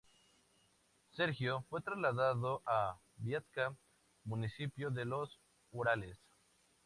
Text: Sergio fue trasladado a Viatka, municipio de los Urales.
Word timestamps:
Sergio 1.11 1.61
fue 1.69 1.79
trasladado 1.81 2.63
a 2.65 2.97
Viatka, 3.17 3.75
municipio 4.23 4.89
de 4.89 5.05
los 5.05 5.37
Urales. 5.73 6.17